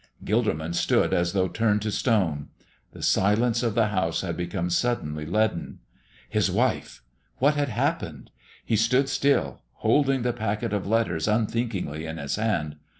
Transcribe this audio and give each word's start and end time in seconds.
Gilderman 0.25 0.73
stood 0.73 1.13
as 1.13 1.33
though 1.33 1.47
turned 1.47 1.83
to 1.83 1.91
stone; 1.91 2.47
the 2.91 3.03
silence 3.03 3.61
of 3.61 3.75
the 3.75 3.89
house 3.89 4.21
had 4.21 4.35
become 4.35 4.71
suddenly 4.71 5.27
leaden. 5.27 5.77
His 6.27 6.49
wife! 6.49 7.03
What 7.37 7.53
had 7.53 7.69
happened? 7.69 8.31
He 8.65 8.77
stood 8.77 9.07
still, 9.09 9.61
holding 9.73 10.23
the 10.23 10.33
packet 10.33 10.73
of 10.73 10.87
letters 10.87 11.27
unthinkingly 11.27 12.07
in 12.07 12.17
his 12.17 12.37
hand. 12.37 12.77